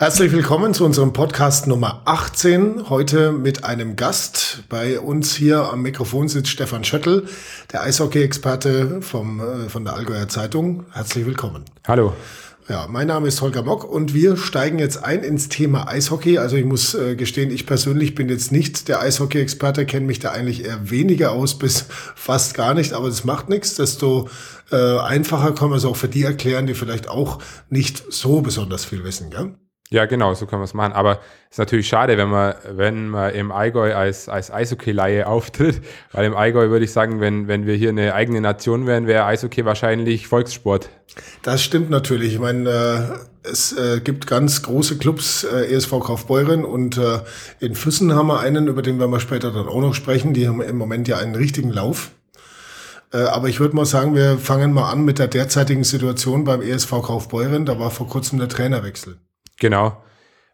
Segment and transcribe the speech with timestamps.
[0.00, 2.88] Herzlich willkommen zu unserem Podcast Nummer 18.
[2.88, 4.62] Heute mit einem Gast.
[4.68, 7.26] Bei uns hier am Mikrofon sitzt Stefan Schöttl,
[7.72, 10.84] der Eishockey-Experte vom, äh, von der Allgäuer Zeitung.
[10.92, 11.64] Herzlich willkommen.
[11.88, 12.12] Hallo.
[12.68, 16.38] Ja, mein Name ist Holger Mock und wir steigen jetzt ein ins Thema Eishockey.
[16.38, 20.30] Also ich muss äh, gestehen, ich persönlich bin jetzt nicht der Eishockey-Experte, kenne mich da
[20.30, 23.74] eigentlich eher weniger aus bis fast gar nicht, aber das macht nichts.
[23.74, 24.28] Desto
[24.70, 28.84] äh, einfacher kann man es auch für die erklären, die vielleicht auch nicht so besonders
[28.84, 29.30] viel wissen.
[29.30, 29.56] Gell?
[29.90, 30.92] Ja, genau, so können wir es machen.
[30.92, 35.80] Aber es ist natürlich schade, wenn man, wenn man im Allgäu als, als Eishockey-Laie auftritt,
[36.12, 39.24] weil im Allgäu würde ich sagen, wenn, wenn wir hier eine eigene Nation wären, wäre
[39.24, 40.90] Eishockey wahrscheinlich Volkssport.
[41.42, 42.34] Das stimmt natürlich.
[42.34, 47.20] Ich meine, äh, es äh, gibt ganz große Clubs, äh, ESV Kaufbeuren und äh,
[47.60, 50.34] in Füssen haben wir einen, über den werden wir später dann auch noch sprechen.
[50.34, 52.10] Die haben im Moment ja einen richtigen Lauf.
[53.10, 56.60] Äh, aber ich würde mal sagen, wir fangen mal an mit der derzeitigen Situation beim
[56.60, 57.64] ESV Kaufbeuren.
[57.64, 59.18] Da war vor kurzem der Trainerwechsel.
[59.58, 60.02] Genau.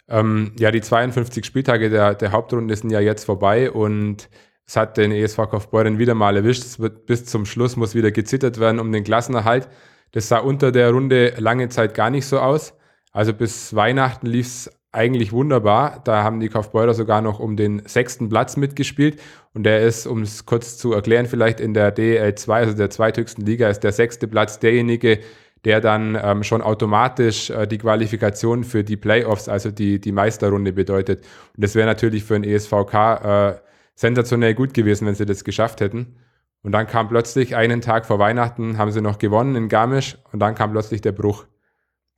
[0.09, 4.29] Ähm, ja, die 52 Spieltage der, der Hauptrunde sind ja jetzt vorbei und
[4.67, 6.65] es hat den ESV Kaufbeuren wieder mal erwischt.
[6.65, 9.69] Es wird bis zum Schluss muss wieder gezittert werden um den Klassenerhalt.
[10.13, 12.75] Das sah unter der Runde lange Zeit gar nicht so aus.
[13.13, 16.01] Also bis Weihnachten lief es eigentlich wunderbar.
[16.05, 19.21] Da haben die Kaufbeurer sogar noch um den sechsten Platz mitgespielt.
[19.53, 23.45] Und der ist, um es kurz zu erklären, vielleicht in der DL2, also der zweithöchsten
[23.45, 25.21] Liga, ist der sechste Platz derjenige,
[25.65, 30.73] der dann ähm, schon automatisch äh, die Qualifikation für die Playoffs, also die, die Meisterrunde
[30.73, 31.25] bedeutet.
[31.57, 33.55] Und das wäre natürlich für den ESVK äh,
[33.95, 36.17] sensationell gut gewesen, wenn sie das geschafft hätten.
[36.63, 40.41] Und dann kam plötzlich einen Tag vor Weihnachten, haben sie noch gewonnen in Garmisch und
[40.41, 41.45] dann kam plötzlich der Bruch.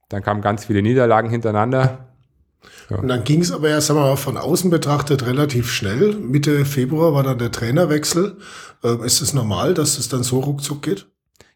[0.08, 2.12] Dann kamen ganz viele Niederlagen hintereinander.
[2.91, 2.98] Ja.
[2.98, 6.14] Und dann ging es aber ja, sagen wir mal, von außen betrachtet relativ schnell.
[6.14, 8.39] Mitte Februar war dann der Trainerwechsel.
[8.84, 11.06] Ähm, ist es normal, dass es dann so ruckzuck geht?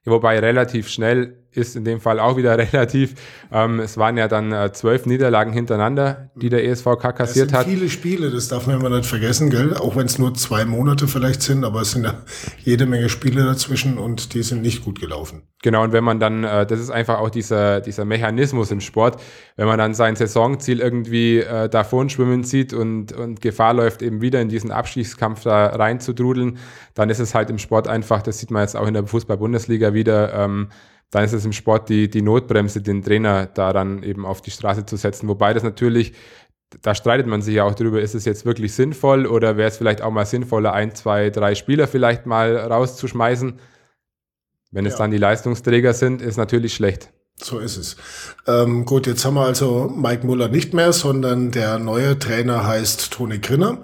[0.04, 3.14] Ja, wobei relativ schnell ist in dem Fall auch wieder relativ.
[3.52, 7.66] Ähm, es waren ja dann äh, zwölf Niederlagen hintereinander, die der ESVK kassiert hat.
[7.66, 9.76] Viele Spiele, das darf man immer nicht vergessen, gell?
[9.76, 12.22] Auch wenn es nur zwei Monate vielleicht sind, aber es sind ja
[12.58, 15.42] jede Menge Spiele dazwischen und die sind nicht gut gelaufen.
[15.62, 19.20] Genau, und wenn man dann, äh, das ist einfach auch dieser, dieser Mechanismus im Sport,
[19.56, 24.22] wenn man dann sein Saisonziel irgendwie äh, davon schwimmen sieht und, und Gefahr läuft, eben
[24.22, 26.58] wieder in diesen Abstiegskampf da reinzudrudeln,
[26.94, 29.92] dann ist es halt im Sport einfach, das sieht man jetzt auch in der Fußball-Bundesliga
[29.92, 30.68] wieder, ähm,
[31.10, 34.86] dann ist es im Sport die, die Notbremse, den Trainer daran eben auf die Straße
[34.86, 35.28] zu setzen.
[35.28, 36.12] Wobei das natürlich,
[36.82, 39.76] da streitet man sich ja auch drüber, ist es jetzt wirklich sinnvoll oder wäre es
[39.76, 43.58] vielleicht auch mal sinnvoller, ein, zwei, drei Spieler vielleicht mal rauszuschmeißen.
[44.70, 44.90] Wenn ja.
[44.92, 47.10] es dann die Leistungsträger sind, ist natürlich schlecht.
[47.42, 47.96] So ist es.
[48.46, 53.12] Ähm, gut, jetzt haben wir also Mike Muller nicht mehr, sondern der neue Trainer heißt
[53.12, 53.78] Toni Grinner.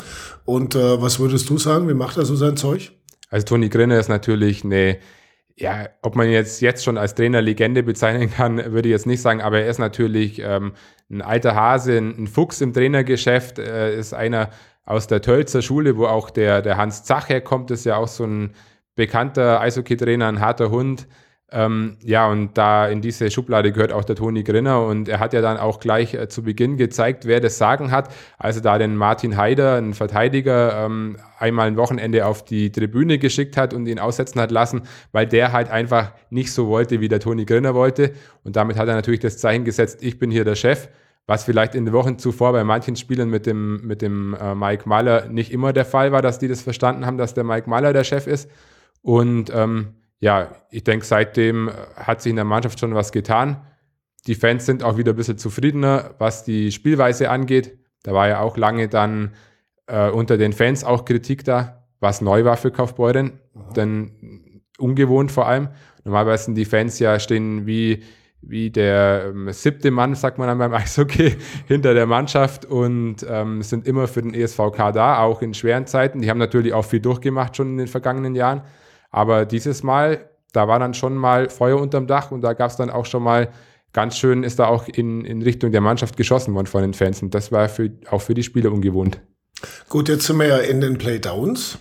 [0.44, 1.88] Und äh, was würdest du sagen?
[1.88, 2.92] Wie macht er so sein Zeug?
[3.30, 4.98] Also Toni Grinner ist natürlich eine
[5.58, 9.22] ja, ob man jetzt, jetzt schon als Trainer Legende bezeichnen kann, würde ich jetzt nicht
[9.22, 10.72] sagen, aber er ist natürlich ähm,
[11.10, 14.50] ein alter Hase, ein, Fuchs im Trainergeschäft, äh, ist einer
[14.84, 18.24] aus der Tölzer Schule, wo auch der, der Hans Zach herkommt, ist ja auch so
[18.24, 18.54] ein
[18.94, 21.08] bekannter Eishockey-Trainer, ein harter Hund,
[21.52, 25.32] ähm, ja, und da in diese Schublade gehört auch der Toni Grinner und er hat
[25.32, 28.12] ja dann auch gleich äh, zu Beginn gezeigt, wer das Sagen hat.
[28.36, 33.56] Also da den Martin Haider, einen Verteidiger, ähm, einmal ein Wochenende auf die Tribüne geschickt
[33.56, 37.20] hat und ihn aussetzen hat lassen, weil der halt einfach nicht so wollte, wie der
[37.20, 38.12] Toni Grinner wollte.
[38.42, 40.88] Und damit hat er natürlich das Zeichen gesetzt, ich bin hier der Chef.
[41.28, 44.88] Was vielleicht in den Wochen zuvor bei manchen Spielern mit dem, mit dem äh, Mike
[44.88, 47.92] Mahler nicht immer der Fall war, dass die das verstanden haben, dass der Mike Mahler
[47.92, 48.48] der Chef ist.
[49.02, 53.66] Und ähm, ja, ich denke, seitdem hat sich in der Mannschaft schon was getan.
[54.26, 57.78] Die Fans sind auch wieder ein bisschen zufriedener, was die Spielweise angeht.
[58.02, 59.34] Da war ja auch lange dann
[59.86, 63.40] äh, unter den Fans auch Kritik da, was neu war für Kaufbeuren,
[63.76, 65.68] denn ungewohnt vor allem.
[66.04, 68.02] Normalerweise sind die Fans ja stehen wie,
[68.40, 73.62] wie der ähm, siebte Mann, sagt man dann beim Eishockey, hinter der Mannschaft und ähm,
[73.62, 76.20] sind immer für den ESVK da, auch in schweren Zeiten.
[76.20, 78.62] Die haben natürlich auch viel durchgemacht schon in den vergangenen Jahren.
[79.10, 82.76] Aber dieses Mal, da war dann schon mal Feuer unterm Dach und da gab es
[82.76, 83.48] dann auch schon mal
[83.92, 87.22] ganz schön, ist da auch in, in Richtung der Mannschaft geschossen worden von den Fans.
[87.22, 89.20] Und das war für, auch für die Spieler ungewohnt.
[89.88, 91.78] Gut, jetzt sind wir ja in den Playdowns.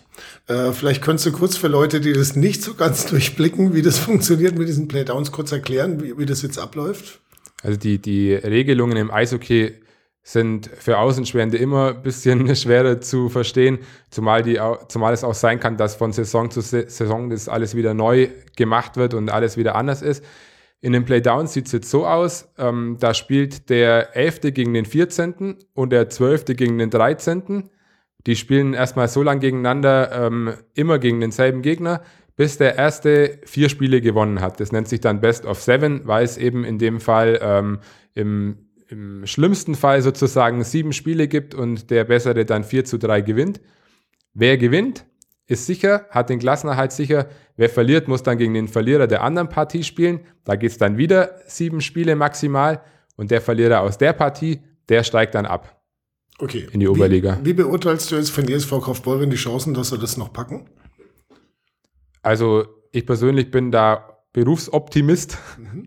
[0.47, 3.99] Äh, vielleicht könntest du kurz für Leute, die das nicht so ganz durchblicken, wie das
[3.99, 7.19] funktioniert mit diesen Playdowns, kurz erklären, wie, wie das jetzt abläuft.
[7.63, 9.73] Also die, die Regelungen im Eishockey
[10.27, 13.77] sind für Außenstehende immer ein bisschen schwerer zu verstehen,
[14.09, 17.93] zumal, die, zumal es auch sein kann, dass von Saison zu Saison das alles wieder
[17.93, 20.25] neu gemacht wird und alles wieder anders ist.
[20.81, 24.51] In den Playdowns sieht es jetzt so aus, ähm, da spielt der 11.
[24.51, 25.57] gegen den 14.
[25.75, 26.45] und der 12.
[26.55, 27.69] gegen den 13.
[28.25, 32.01] Die spielen erstmal so lange gegeneinander, ähm, immer gegen denselben Gegner,
[32.35, 34.59] bis der erste vier Spiele gewonnen hat.
[34.59, 37.79] Das nennt sich dann Best of Seven, weil es eben in dem Fall ähm,
[38.15, 43.21] im im schlimmsten Fall sozusagen sieben Spiele gibt und der Bessere dann 4 zu 3
[43.21, 43.61] gewinnt.
[44.33, 45.05] Wer gewinnt,
[45.47, 47.27] ist sicher, hat den Klassenerhalt sicher.
[47.55, 50.21] Wer verliert, muss dann gegen den Verlierer der anderen Partie spielen.
[50.43, 52.81] Da geht es dann wieder sieben Spiele maximal
[53.15, 54.59] und der Verlierer aus der Partie,
[54.89, 55.81] der steigt dann ab.
[56.39, 56.67] Okay.
[56.71, 57.39] In die Oberliga.
[57.41, 60.69] Wie, wie beurteilst du jetzt von ESV Kaufbeuren die Chancen, dass sie das noch packen?
[62.21, 65.37] Also ich persönlich bin da Berufsoptimist.
[65.57, 65.84] Mhm.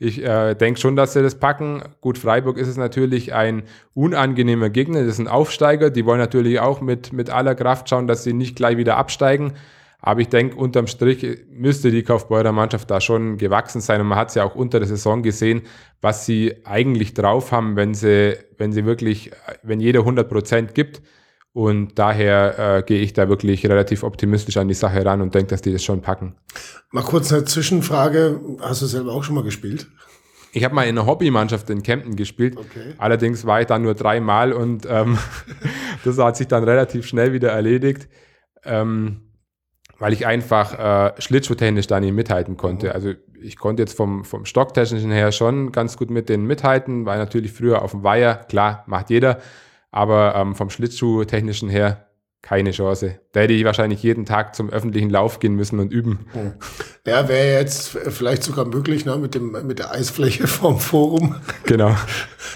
[0.00, 1.82] Ich äh, denke schon, dass sie das packen.
[2.00, 3.64] Gut, Freiburg ist es natürlich ein
[3.94, 5.04] unangenehmer Gegner.
[5.04, 5.90] Das ein Aufsteiger.
[5.90, 9.54] Die wollen natürlich auch mit, mit aller Kraft schauen, dass sie nicht gleich wieder absteigen.
[10.00, 14.00] Aber ich denke, unterm Strich müsste die Kaufbeurer Mannschaft da schon gewachsen sein.
[14.00, 15.62] Und man hat es ja auch unter der Saison gesehen,
[16.00, 19.32] was sie eigentlich drauf haben, wenn sie, wenn sie wirklich,
[19.64, 21.02] wenn jeder 100 Prozent gibt.
[21.52, 25.48] Und daher äh, gehe ich da wirklich relativ optimistisch an die Sache ran und denke,
[25.48, 26.36] dass die das schon packen.
[26.92, 28.40] Mal kurz eine Zwischenfrage.
[28.60, 29.88] Hast du selber auch schon mal gespielt?
[30.52, 32.56] Ich habe mal in einer Hobbymannschaft in Kempten gespielt.
[32.56, 32.94] Okay.
[32.98, 35.18] Allerdings war ich da nur dreimal und ähm,
[36.04, 38.08] das hat sich dann relativ schnell wieder erledigt,
[38.64, 39.32] ähm,
[39.98, 42.86] weil ich einfach äh, schlittschuhtechnisch da nicht mithalten konnte.
[42.86, 42.92] Mhm.
[42.92, 47.18] Also ich konnte jetzt vom, vom Stocktechnischen her schon ganz gut mit denen mithalten, weil
[47.18, 49.38] natürlich früher auf dem Weiher, klar, macht jeder
[49.90, 52.08] aber ähm, vom Schlittschuh-technischen her
[52.40, 53.20] keine Chance.
[53.32, 56.26] Da hätte ich wahrscheinlich jeden Tag zum öffentlichen Lauf gehen müssen und üben.
[56.32, 56.52] Hm.
[57.06, 61.36] Ja, wäre jetzt vielleicht sogar möglich, ne, mit, dem, mit der Eisfläche vom Forum.
[61.64, 61.94] Genau.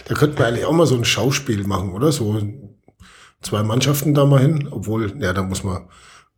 [0.06, 2.12] Da könnte man eigentlich auch mal so ein Schauspiel machen, oder?
[2.12, 2.40] So
[3.40, 5.88] zwei Mannschaften da mal hin, obwohl, ja, da muss man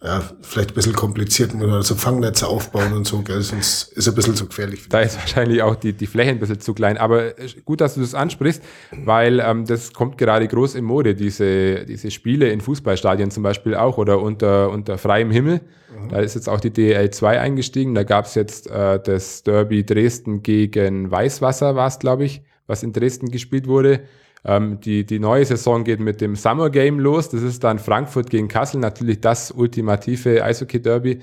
[0.05, 3.41] ja, vielleicht ein bisschen kompliziert, man so Fangnetze aufbauen und so, gell?
[3.41, 4.87] sonst ist es ein bisschen zu gefährlich.
[4.91, 7.33] Da ist wahrscheinlich auch die, die Fläche ein bisschen zu klein, aber
[7.65, 8.62] gut, dass du das ansprichst,
[8.93, 13.75] weil ähm, das kommt gerade groß in Mode, diese, diese Spiele in Fußballstadien zum Beispiel
[13.75, 15.62] auch oder unter, unter freiem Himmel.
[15.99, 16.11] Mhm.
[16.11, 19.87] Da ist jetzt auch die DL 2 eingestiegen, da gab es jetzt äh, das Derby
[19.87, 24.03] Dresden gegen Weißwasser, war es glaube ich, was in Dresden gespielt wurde.
[24.44, 27.31] Ähm, die, die neue Saison geht mit dem Summer Game los.
[27.31, 31.20] Das ist dann Frankfurt gegen Kassel, natürlich das ultimative Eishockey-Derby.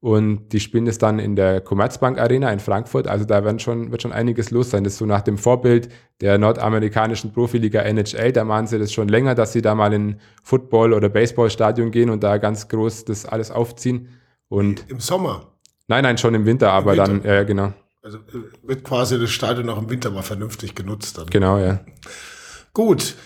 [0.00, 3.06] Und die spielen es dann in der Commerzbank Arena in Frankfurt.
[3.06, 4.82] Also da werden schon, wird schon einiges los sein.
[4.82, 5.90] Das ist so nach dem Vorbild
[6.20, 8.32] der nordamerikanischen Profiliga NHL.
[8.32, 12.10] Da machen sie das schon länger, dass sie da mal in Football- oder Baseballstadion gehen
[12.10, 14.08] und da ganz groß das alles aufziehen.
[14.48, 15.52] Und Im Sommer?
[15.86, 17.18] Nein, nein, schon im Winter, aber Im Winter.
[17.20, 17.72] dann, ja, genau.
[18.02, 21.26] Also äh, wird quasi das Stadion auch im Winter mal vernünftig genutzt dann.
[21.26, 21.78] Genau, ja.
[22.74, 23.16] Gut,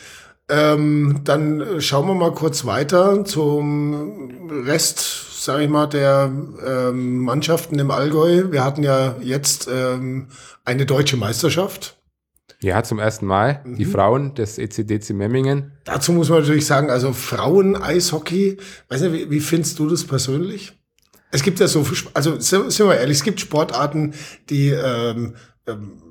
[0.48, 6.32] ähm, dann schauen wir mal kurz weiter zum Rest, sage ich mal, der
[6.66, 8.50] ähm, Mannschaften im Allgäu.
[8.50, 10.28] Wir hatten ja jetzt ähm,
[10.64, 11.96] eine deutsche Meisterschaft.
[12.62, 13.62] Ja, zum ersten Mal.
[13.64, 13.76] Mhm.
[13.76, 15.72] Die Frauen des ECDC Memmingen.
[15.84, 18.58] Dazu muss man natürlich sagen, also Frauen-Eishockey,
[18.88, 20.72] weiß nicht, wie, wie findest du das persönlich?
[21.32, 21.84] Es gibt ja so,
[22.14, 24.14] also sind wir ehrlich, es gibt Sportarten,
[24.48, 25.34] die ähm,
[25.66, 26.02] ähm,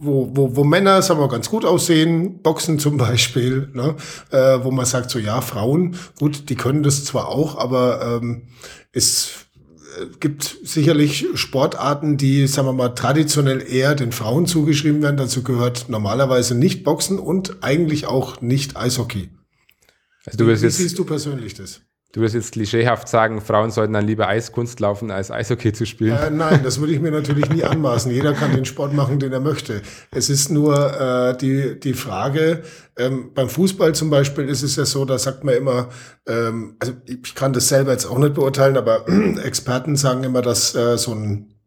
[0.00, 3.96] wo, wo, wo Männer, sagen wir, ganz gut aussehen, Boxen zum Beispiel, ne?
[4.30, 8.48] äh, wo man sagt, so ja, Frauen, gut, die können das zwar auch, aber ähm,
[8.92, 9.46] es
[9.98, 15.16] äh, gibt sicherlich Sportarten, die, sagen wir mal, traditionell eher den Frauen zugeschrieben werden.
[15.16, 19.30] Dazu gehört normalerweise nicht Boxen und eigentlich auch nicht Eishockey.
[20.24, 21.80] Also du Wie, wie siehst du persönlich das?
[22.12, 26.16] Du wirst jetzt klischeehaft sagen, Frauen sollten dann lieber Eiskunst laufen, als Eishockey zu spielen.
[26.16, 28.10] Äh, nein, das würde ich mir natürlich nie anmaßen.
[28.10, 29.82] Jeder kann den Sport machen, den er möchte.
[30.10, 32.62] Es ist nur äh, die, die Frage,
[32.96, 35.90] ähm, beim Fußball zum Beispiel ist es ja so, da sagt man immer,
[36.26, 39.04] ähm, also ich kann das selber jetzt auch nicht beurteilen, aber
[39.44, 41.57] Experten sagen immer, dass äh, so ein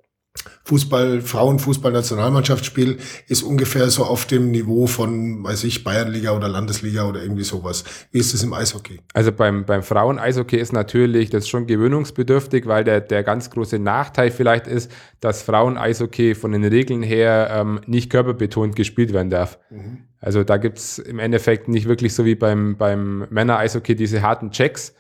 [0.64, 2.98] Fußball, Frauenfußball-Nationalmannschaftsspiel
[3.28, 7.84] ist ungefähr so auf dem Niveau von, weiß ich, Bayernliga oder Landesliga oder irgendwie sowas.
[8.12, 9.02] Wie ist es im Eishockey?
[9.14, 14.32] Also beim, beim Frauen-Eishockey ist natürlich das schon gewöhnungsbedürftig, weil der, der ganz große Nachteil
[14.32, 19.60] vielleicht ist, dass Frauen-Eishockey von den Regeln her ähm, nicht körperbetont gespielt werden darf.
[19.70, 20.06] Mhm.
[20.22, 24.94] Also da gibt's im Endeffekt nicht wirklich so wie beim, beim Männer-Eishockey diese harten Checks,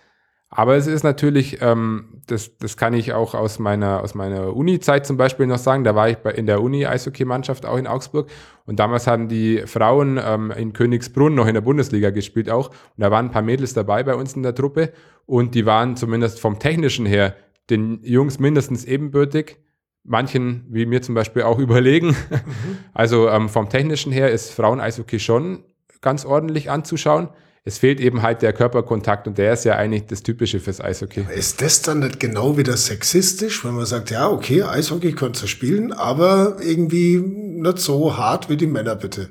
[0.53, 5.05] aber es ist natürlich, ähm, das, das kann ich auch aus meiner, aus meiner Uni-Zeit
[5.05, 5.85] zum Beispiel noch sagen.
[5.85, 8.29] Da war ich bei, in der Uni-Eishockey-Mannschaft auch in Augsburg.
[8.65, 12.67] Und damals haben die Frauen ähm, in Königsbrunn noch in der Bundesliga gespielt auch.
[12.67, 14.91] Und da waren ein paar Mädels dabei bei uns in der Truppe.
[15.25, 17.33] Und die waren zumindest vom Technischen her
[17.69, 19.57] den Jungs mindestens ebenbürtig.
[20.03, 22.07] Manchen, wie mir zum Beispiel, auch überlegen.
[22.07, 22.77] Mhm.
[22.93, 25.63] Also ähm, vom Technischen her ist Frauen-Eishockey schon
[26.01, 27.29] ganz ordentlich anzuschauen
[27.63, 31.27] es fehlt eben halt der Körperkontakt und der ist ja eigentlich das Typische fürs Eishockey.
[31.35, 35.47] Ist das dann nicht genau wieder sexistisch, wenn man sagt, ja, okay, Eishockey könnt ihr
[35.47, 39.29] spielen, aber irgendwie nicht so hart wie die Männer bitte?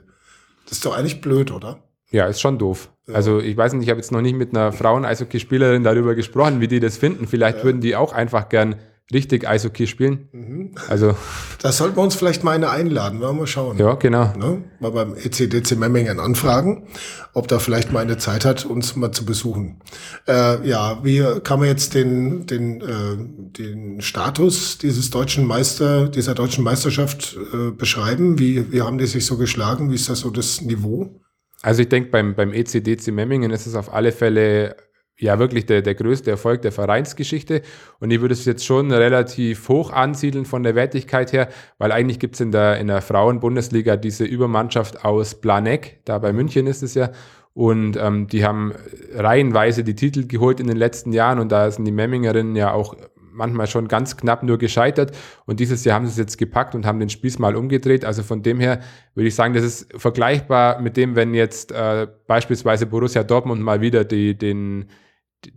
[0.64, 1.82] Das ist doch eigentlich blöd, oder?
[2.12, 2.90] Ja, ist schon doof.
[3.08, 3.14] Ja.
[3.14, 6.68] Also ich weiß nicht, ich habe jetzt noch nicht mit einer Frauen-Eishockeyspielerin darüber gesprochen, wie
[6.68, 7.26] die das finden.
[7.26, 7.64] Vielleicht ja.
[7.64, 8.76] würden die auch einfach gern
[9.12, 10.28] richtig Eishockey spielen.
[10.32, 10.70] Mhm.
[10.88, 11.16] Also.
[11.62, 13.78] Da sollten wir uns vielleicht mal eine einladen, wollen wir mal schauen.
[13.78, 14.32] Ja, genau.
[14.36, 14.64] Ne?
[14.80, 16.88] Mal beim ECDC Memmingen anfragen,
[17.34, 19.80] ob da vielleicht mal eine Zeit hat, uns mal zu besuchen.
[20.26, 23.16] Äh, ja, wie kann man jetzt den, den, äh,
[23.58, 28.38] den Status dieses deutschen Meister, dieser deutschen Meisterschaft äh, beschreiben?
[28.38, 29.90] Wie, wie haben die sich so geschlagen?
[29.90, 31.20] Wie ist das so das Niveau?
[31.62, 34.76] Also ich denke, beim, beim ECDC Memmingen ist es auf alle Fälle
[35.20, 37.62] ja wirklich der, der größte Erfolg der Vereinsgeschichte.
[37.98, 41.48] Und ich würde es jetzt schon relativ hoch ansiedeln von der Wertigkeit her,
[41.78, 46.32] weil eigentlich gibt es in der, in der Frauen-Bundesliga diese Übermannschaft aus Blaneck, da bei
[46.32, 47.10] München ist es ja.
[47.52, 48.72] Und ähm, die haben
[49.12, 52.94] reihenweise die Titel geholt in den letzten Jahren und da sind die Memmingerinnen ja auch
[53.32, 55.16] manchmal schon ganz knapp nur gescheitert.
[55.46, 58.04] Und dieses Jahr haben sie es jetzt gepackt und haben den Spieß mal umgedreht.
[58.04, 58.80] Also von dem her
[59.14, 63.80] würde ich sagen, das ist vergleichbar mit dem, wenn jetzt äh, beispielsweise Borussia Dortmund mal
[63.80, 64.86] wieder die, den,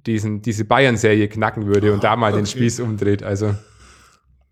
[0.05, 2.41] diesen, diese Bayern-Serie knacken würde ah, und da mal okay.
[2.41, 3.23] den Spieß umdreht.
[3.23, 3.55] Also.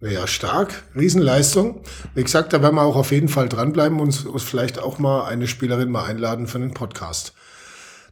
[0.02, 0.84] Ja, stark.
[0.96, 1.84] Riesenleistung.
[2.16, 5.26] Wie gesagt, da werden wir auch auf jeden Fall dranbleiben und uns vielleicht auch mal
[5.26, 7.34] eine Spielerin mal einladen für den Podcast.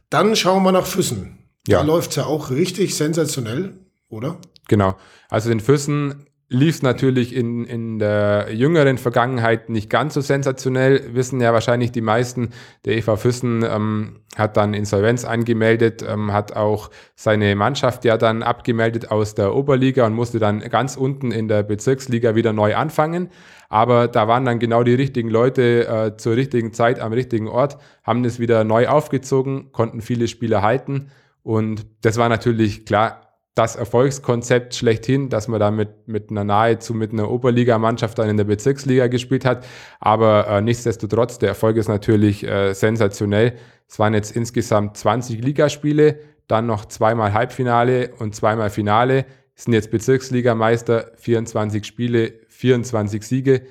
[0.08, 1.38] Dann schauen wir nach Füssen.
[1.66, 1.78] Ja.
[1.78, 3.74] Da läuft's ja auch richtig sensationell,
[4.08, 4.38] oder?
[4.68, 4.96] Genau.
[5.28, 11.14] Also den Füssen lief es natürlich in, in der jüngeren Vergangenheit nicht ganz so sensationell,
[11.14, 12.50] wissen ja wahrscheinlich die meisten.
[12.84, 18.42] Der EV Füssen ähm, hat dann Insolvenz angemeldet, ähm, hat auch seine Mannschaft ja dann
[18.42, 23.28] abgemeldet aus der Oberliga und musste dann ganz unten in der Bezirksliga wieder neu anfangen.
[23.68, 27.78] Aber da waren dann genau die richtigen Leute äh, zur richtigen Zeit am richtigen Ort,
[28.02, 31.12] haben das wieder neu aufgezogen, konnten viele Spieler halten.
[31.44, 36.94] Und das war natürlich klar das Erfolgskonzept schlechthin, dass man da mit, mit einer nahezu
[36.94, 39.66] mit einer Oberligamannschaft dann in der Bezirksliga gespielt hat.
[39.98, 43.54] Aber äh, nichtsdestotrotz, der Erfolg ist natürlich äh, sensationell.
[43.88, 49.26] Es waren jetzt insgesamt 20 Ligaspiele, dann noch zweimal Halbfinale und zweimal Finale.
[49.56, 53.62] Sind jetzt Bezirksligameister, 24 Spiele, 24 Siege.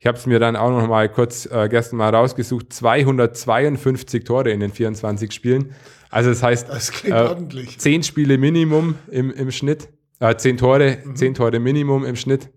[0.00, 2.72] Ich habe es mir dann auch noch mal kurz äh, gestern mal rausgesucht.
[2.72, 5.74] 252 Tore in den 24 Spielen.
[6.10, 7.34] Also das heißt, das äh,
[7.76, 9.88] 10 Spiele Minimum im, im Schnitt.
[10.20, 11.16] Äh, 10 Tore, mhm.
[11.16, 12.50] 10 Tore Minimum im Schnitt.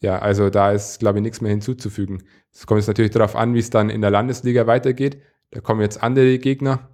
[0.00, 2.22] Ja, also da ist, glaube ich, nichts mehr hinzuzufügen.
[2.52, 5.20] Es kommt jetzt natürlich darauf an, wie es dann in der Landesliga weitergeht.
[5.50, 6.90] Da kommen jetzt andere Gegner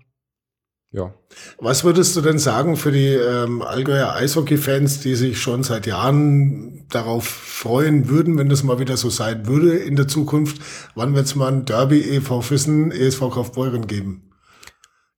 [0.92, 1.14] ja.
[1.58, 6.86] Was würdest du denn sagen für die ähm, Allgäuer Eishockey-Fans, die sich schon seit Jahren
[6.90, 10.60] darauf freuen würden, wenn das mal wieder so sein würde in der Zukunft?
[10.94, 14.31] Wann wird es mal ein Derby EV Füssen, ESV Kaufbeuren geben?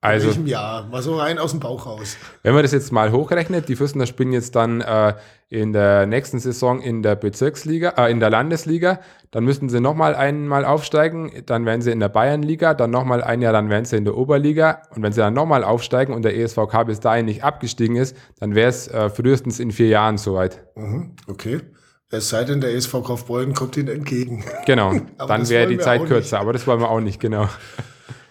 [0.05, 0.87] Also, in welchem Jahr?
[0.87, 2.17] Mal so rein aus dem Bauch raus.
[2.43, 5.13] Wenn man das jetzt mal hochrechnet, die Fürstener spielen jetzt dann äh,
[5.49, 8.99] in der nächsten Saison in der Bezirksliga, äh, in der Landesliga,
[9.31, 13.41] dann müssten sie nochmal einmal aufsteigen, dann wären sie in der Bayernliga, dann nochmal ein
[13.41, 16.37] Jahr, dann wären sie in der Oberliga und wenn sie dann nochmal aufsteigen und der
[16.37, 20.63] ESVK bis dahin nicht abgestiegen ist, dann wäre es äh, frühestens in vier Jahren soweit.
[20.75, 21.61] Mhm, okay.
[22.11, 24.43] Es sei denn, der ESV Kaufbeuren kommt ihnen entgegen.
[24.65, 27.49] Genau, dann wäre die Zeit kürzer, aber das wollen wir auch nicht, genau.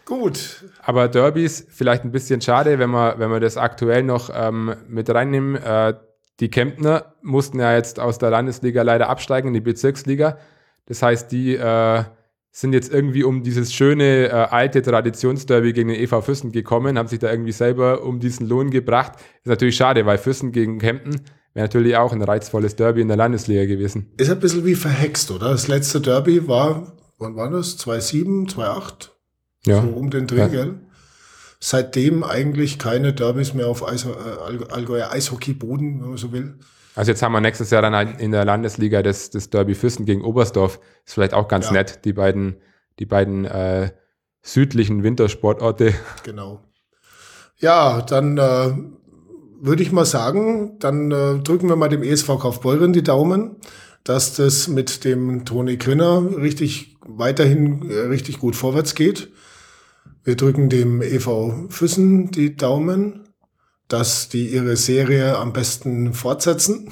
[0.05, 0.65] Gut.
[0.87, 5.09] Aber Derbys vielleicht ein bisschen schade, wenn wir, wenn wir das aktuell noch ähm, mit
[5.09, 5.57] reinnehmen.
[5.57, 5.95] Äh,
[6.41, 10.37] die Kemptner mussten ja jetzt aus der Landesliga leider absteigen in die Bezirksliga.
[10.87, 12.05] Das heißt, die äh,
[12.51, 17.09] sind jetzt irgendwie um dieses schöne äh, alte Traditionsderby gegen den EV Füssen gekommen, haben
[17.09, 19.15] sich da irgendwie selber um diesen Lohn gebracht.
[19.43, 21.23] Ist natürlich schade, weil Füssen gegen Kempten
[21.55, 24.13] wäre natürlich auch ein reizvolles Derby in der Landesliga gewesen.
[24.19, 25.51] Ist ein bisschen wie verhext, oder?
[25.51, 27.79] Das letzte Derby war, wann war das?
[27.79, 29.14] 2,7, 2,8?
[29.67, 29.83] Ja.
[29.83, 30.49] So um den Dreh, ja.
[30.49, 30.75] gell?
[31.61, 34.09] Seitdem eigentlich keine Derbys mehr auf Eis, äh,
[34.71, 36.59] Allgäuer Eishockeyboden, wenn man so will.
[36.95, 40.23] Also jetzt haben wir nächstes Jahr dann in der Landesliga das, das Derby Füssen gegen
[40.23, 40.79] Oberstdorf.
[41.05, 41.73] Ist vielleicht auch ganz ja.
[41.73, 42.57] nett, die beiden,
[42.99, 43.91] die beiden äh,
[44.43, 45.95] südlichen Wintersportorte.
[46.23, 46.61] Genau.
[47.57, 48.75] Ja, dann äh,
[49.61, 53.57] würde ich mal sagen, dann äh, drücken wir mal dem ESV Kaufbeuren die Daumen,
[54.05, 59.33] dass das mit dem Toni Grinner richtig weiterhin äh, richtig gut vorwärts geht.
[60.25, 63.29] Wir drücken dem EV Füssen die Daumen,
[63.89, 66.91] dass die ihre Serie am besten fortsetzen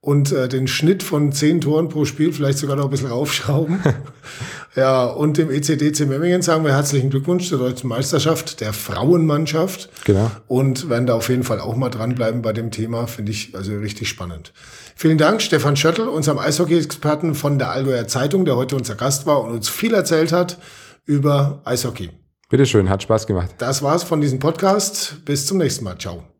[0.00, 3.80] und äh, den Schnitt von zehn Toren pro Spiel vielleicht sogar noch ein bisschen raufschrauben.
[4.76, 9.90] ja, und dem ECDC Memmingen sagen wir herzlichen Glückwunsch zur deutschen Meisterschaft der Frauenmannschaft.
[10.04, 10.30] Genau.
[10.46, 13.76] Und werden da auf jeden Fall auch mal dranbleiben bei dem Thema, finde ich also
[13.76, 14.52] richtig spannend.
[14.94, 19.42] Vielen Dank, Stefan Schöttl, unserem Eishockey-Experten von der Allgäuer Zeitung, der heute unser Gast war
[19.42, 20.58] und uns viel erzählt hat
[21.04, 22.10] über Eishockey.
[22.48, 23.50] Bitteschön, hat Spaß gemacht.
[23.58, 25.24] Das war's von diesem Podcast.
[25.24, 25.98] Bis zum nächsten Mal.
[25.98, 26.37] Ciao.